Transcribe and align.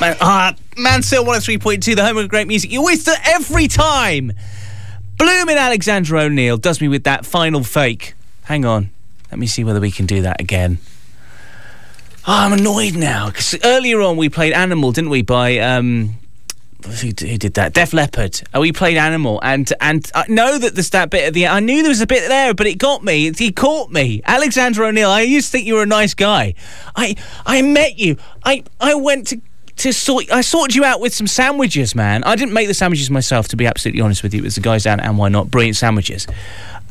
Man, 0.00 0.16
ah, 0.20 0.54
Mansfield 0.76 1.26
103.2, 1.26 1.94
the 1.94 2.04
home 2.04 2.16
of 2.16 2.28
great 2.28 2.48
music. 2.48 2.70
You 2.72 2.80
always 2.80 3.04
do 3.04 3.12
every 3.24 3.68
time. 3.68 4.32
Blooming 5.16 5.56
Alexander 5.56 6.16
O'Neal 6.16 6.56
does 6.56 6.80
me 6.80 6.88
with 6.88 7.04
that 7.04 7.24
final 7.24 7.62
fake. 7.62 8.14
Hang 8.42 8.64
on. 8.64 8.90
Let 9.30 9.38
me 9.38 9.46
see 9.46 9.62
whether 9.62 9.80
we 9.80 9.90
can 9.90 10.06
do 10.06 10.22
that 10.22 10.40
again. 10.40 10.78
Oh, 12.26 12.32
I'm 12.32 12.52
annoyed 12.52 12.96
now 12.96 13.26
because 13.26 13.56
earlier 13.64 14.00
on 14.00 14.16
we 14.16 14.28
played 14.28 14.52
Animal, 14.52 14.92
didn't 14.92 15.10
we? 15.10 15.22
By 15.22 15.58
um, 15.58 16.16
who, 16.84 17.12
did 17.12 17.54
that? 17.54 17.72
Def 17.72 17.92
Leppard. 17.92 18.42
Uh, 18.54 18.60
we 18.60 18.72
played 18.72 18.96
Animal, 18.96 19.40
and 19.42 19.72
and 19.80 20.10
I 20.14 20.24
know 20.28 20.58
that 20.58 20.74
there's 20.74 20.90
that 20.90 21.10
bit 21.10 21.24
at 21.24 21.34
the. 21.34 21.46
I 21.46 21.60
knew 21.60 21.82
there 21.82 21.90
was 21.90 22.00
a 22.00 22.06
bit 22.06 22.28
there, 22.28 22.54
but 22.54 22.66
it 22.66 22.78
got 22.78 23.04
me. 23.04 23.30
He 23.32 23.52
caught 23.52 23.90
me. 23.90 24.22
Alexander 24.24 24.84
O'Neal. 24.84 25.10
I 25.10 25.20
used 25.22 25.48
to 25.48 25.52
think 25.52 25.66
you 25.66 25.74
were 25.74 25.82
a 25.82 25.86
nice 25.86 26.14
guy. 26.14 26.54
I 26.96 27.14
I 27.46 27.62
met 27.62 27.98
you. 27.98 28.16
I 28.42 28.64
I 28.80 28.94
went 28.94 29.28
to. 29.28 29.40
To 29.78 29.92
sort, 29.92 30.30
I 30.30 30.40
sorted 30.40 30.76
you 30.76 30.84
out 30.84 31.00
with 31.00 31.12
some 31.12 31.26
sandwiches, 31.26 31.94
man. 31.94 32.22
I 32.24 32.36
didn't 32.36 32.54
make 32.54 32.68
the 32.68 32.74
sandwiches 32.74 33.10
myself, 33.10 33.48
to 33.48 33.56
be 33.56 33.66
absolutely 33.66 34.00
honest 34.02 34.22
with 34.22 34.32
you. 34.32 34.40
It 34.40 34.44
was 34.44 34.54
the 34.54 34.60
guys 34.60 34.84
down 34.84 35.00
and 35.00 35.18
why 35.18 35.28
not 35.28 35.50
brilliant 35.50 35.76
sandwiches, 35.76 36.26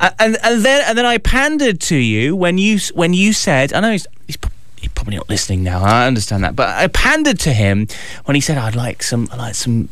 uh, 0.00 0.10
and 0.18 0.36
and 0.42 0.62
then 0.64 0.84
and 0.86 0.98
then 0.98 1.06
I 1.06 1.18
pandered 1.18 1.80
to 1.82 1.96
you 1.96 2.36
when 2.36 2.58
you 2.58 2.78
when 2.94 3.14
you 3.14 3.32
said, 3.32 3.72
I 3.72 3.80
know 3.80 3.92
he's, 3.92 4.06
he's 4.26 4.36
he's 4.76 4.92
probably 4.92 5.16
not 5.16 5.30
listening 5.30 5.62
now. 5.62 5.82
I 5.82 6.06
understand 6.06 6.44
that, 6.44 6.54
but 6.54 6.68
I 6.68 6.86
pandered 6.88 7.38
to 7.40 7.52
him 7.52 7.88
when 8.26 8.34
he 8.34 8.40
said, 8.40 8.58
"I'd 8.58 8.76
like 8.76 9.02
some, 9.02 9.28
I'd 9.32 9.38
like 9.38 9.54
some." 9.54 9.88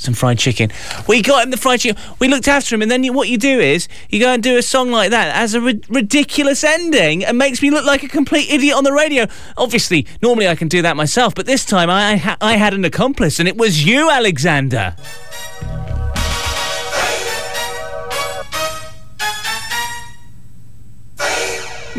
Some 0.00 0.14
fried 0.14 0.38
chicken. 0.38 0.72
We 1.06 1.20
got 1.20 1.44
him 1.44 1.50
the 1.50 1.58
fried 1.58 1.80
chicken. 1.80 2.02
We 2.18 2.28
looked 2.28 2.48
after 2.48 2.74
him, 2.74 2.80
and 2.80 2.90
then 2.90 3.04
you, 3.04 3.12
what 3.12 3.28
you 3.28 3.36
do 3.36 3.60
is 3.60 3.86
you 4.08 4.18
go 4.18 4.32
and 4.32 4.42
do 4.42 4.56
a 4.56 4.62
song 4.62 4.90
like 4.90 5.10
that 5.10 5.36
as 5.36 5.52
a 5.52 5.60
ri- 5.60 5.82
ridiculous 5.90 6.64
ending, 6.64 7.22
and 7.22 7.36
makes 7.36 7.60
me 7.60 7.70
look 7.70 7.84
like 7.84 8.02
a 8.02 8.08
complete 8.08 8.50
idiot 8.50 8.74
on 8.76 8.84
the 8.84 8.92
radio. 8.94 9.26
Obviously, 9.58 10.06
normally 10.22 10.48
I 10.48 10.54
can 10.54 10.68
do 10.68 10.80
that 10.80 10.96
myself, 10.96 11.34
but 11.34 11.44
this 11.44 11.66
time 11.66 11.90
I 11.90 12.16
ha- 12.16 12.38
I 12.40 12.56
had 12.56 12.72
an 12.72 12.86
accomplice, 12.86 13.38
and 13.38 13.46
it 13.46 13.58
was 13.58 13.84
you, 13.84 14.10
Alexander. 14.10 14.96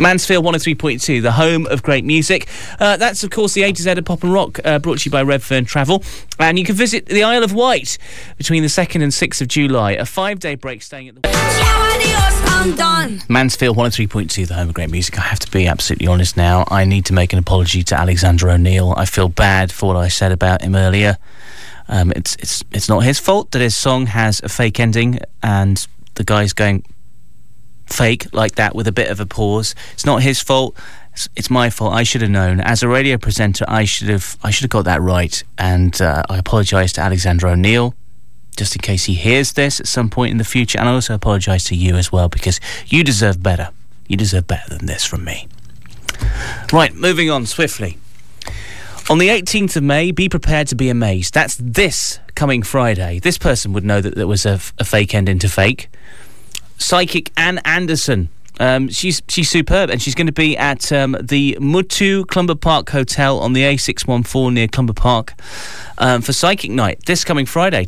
Mansfield 0.01 0.43
103.2, 0.43 1.21
the 1.21 1.33
home 1.33 1.67
of 1.67 1.83
great 1.83 2.03
music. 2.03 2.47
Uh, 2.79 2.97
that's, 2.97 3.23
of 3.23 3.29
course, 3.29 3.53
the 3.53 3.61
A 3.61 3.71
to 3.71 3.83
Z 3.83 3.91
of 3.91 4.03
Pop 4.03 4.23
and 4.23 4.33
Rock, 4.33 4.59
uh, 4.65 4.79
brought 4.79 4.97
to 4.99 5.05
you 5.05 5.11
by 5.11 5.21
Redfern 5.21 5.63
Travel. 5.63 6.03
And 6.39 6.57
you 6.57 6.65
can 6.65 6.75
visit 6.75 7.05
the 7.05 7.21
Isle 7.21 7.43
of 7.43 7.53
Wight 7.53 7.99
between 8.35 8.63
the 8.63 8.67
2nd 8.67 9.03
and 9.03 9.11
6th 9.11 9.41
of 9.41 9.47
July. 9.47 9.91
A 9.91 10.05
five 10.05 10.39
day 10.39 10.55
break 10.55 10.81
staying 10.81 11.09
at 11.09 11.15
the. 11.15 11.21
Mansfield 13.29 13.77
103.2, 13.77 14.47
the 14.47 14.55
home 14.55 14.69
of 14.69 14.73
great 14.73 14.89
music. 14.89 15.19
I 15.19 15.21
have 15.21 15.39
to 15.39 15.51
be 15.51 15.67
absolutely 15.67 16.07
honest 16.07 16.35
now. 16.35 16.65
I 16.69 16.83
need 16.85 17.05
to 17.05 17.13
make 17.13 17.31
an 17.31 17.37
apology 17.37 17.83
to 17.83 17.95
Alexander 17.95 18.49
O'Neal. 18.49 18.95
I 18.97 19.05
feel 19.05 19.29
bad 19.29 19.71
for 19.71 19.93
what 19.93 19.97
I 19.97 20.07
said 20.07 20.31
about 20.31 20.63
him 20.63 20.75
earlier. 20.75 21.19
Um, 21.87 22.11
it's, 22.15 22.35
it's, 22.37 22.63
it's 22.71 22.89
not 22.89 23.01
his 23.01 23.19
fault 23.19 23.51
that 23.51 23.61
his 23.61 23.77
song 23.77 24.07
has 24.07 24.41
a 24.43 24.49
fake 24.49 24.79
ending 24.79 25.19
and 25.43 25.85
the 26.15 26.23
guy's 26.23 26.53
going 26.53 26.85
fake 27.91 28.33
like 28.33 28.55
that 28.55 28.75
with 28.75 28.87
a 28.87 28.91
bit 28.91 29.09
of 29.09 29.19
a 29.19 29.25
pause. 29.25 29.75
It's 29.93 30.05
not 30.05 30.21
his 30.21 30.41
fault. 30.41 30.75
It's, 31.13 31.27
it's 31.35 31.49
my 31.49 31.69
fault. 31.69 31.93
I 31.93 32.03
should 32.03 32.21
have 32.21 32.31
known. 32.31 32.59
As 32.59 32.83
a 32.83 32.87
radio 32.87 33.17
presenter, 33.17 33.65
I 33.67 33.85
should 33.85 34.09
have 34.09 34.37
I 34.43 34.51
should 34.51 34.63
have 34.63 34.71
got 34.71 34.85
that 34.85 35.01
right. 35.01 35.43
And 35.57 35.99
uh, 36.01 36.23
I 36.29 36.37
apologise 36.37 36.93
to 36.93 37.01
Alexander 37.01 37.47
O'Neal, 37.47 37.95
just 38.55 38.75
in 38.75 38.81
case 38.81 39.05
he 39.05 39.13
hears 39.13 39.53
this 39.53 39.79
at 39.79 39.87
some 39.87 40.09
point 40.09 40.31
in 40.31 40.37
the 40.37 40.43
future. 40.43 40.79
And 40.79 40.87
I 40.87 40.93
also 40.93 41.13
apologise 41.13 41.63
to 41.65 41.75
you 41.75 41.95
as 41.95 42.11
well 42.11 42.29
because 42.29 42.59
you 42.87 43.03
deserve 43.03 43.43
better. 43.43 43.69
You 44.07 44.17
deserve 44.17 44.47
better 44.47 44.75
than 44.75 44.87
this 44.87 45.05
from 45.05 45.23
me. 45.23 45.47
Right, 46.71 46.93
moving 46.93 47.29
on 47.29 47.45
swiftly. 47.45 47.97
On 49.09 49.17
the 49.17 49.29
18th 49.29 49.75
of 49.77 49.83
May, 49.83 50.11
be 50.11 50.29
prepared 50.29 50.67
to 50.67 50.75
be 50.75 50.89
amazed. 50.89 51.33
That's 51.33 51.57
this 51.59 52.19
coming 52.35 52.61
Friday. 52.61 53.19
This 53.19 53.37
person 53.37 53.73
would 53.73 53.83
know 53.83 53.99
that 53.99 54.15
there 54.15 54.27
was 54.27 54.45
a, 54.45 54.51
f- 54.51 54.73
a 54.77 54.85
fake 54.85 55.15
ending 55.15 55.39
to 55.39 55.49
fake 55.49 55.89
psychic 56.81 57.31
Anne 57.37 57.59
Anderson. 57.59 58.29
Um, 58.59 58.89
she's 58.89 59.23
she's 59.27 59.49
superb, 59.49 59.89
and 59.89 60.01
she's 60.01 60.13
going 60.13 60.27
to 60.27 60.33
be 60.33 60.57
at 60.57 60.91
um, 60.91 61.17
the 61.19 61.57
Mutu 61.59 62.27
Clumber 62.27 62.53
Park 62.53 62.89
Hotel 62.89 63.39
on 63.39 63.53
the 63.53 63.61
A614 63.63 64.53
near 64.53 64.67
Clumber 64.67 64.93
Park 64.93 65.33
um, 65.97 66.21
for 66.21 66.33
Psychic 66.33 66.69
Night 66.69 66.99
this 67.05 67.23
coming 67.23 67.45
Friday. 67.45 67.79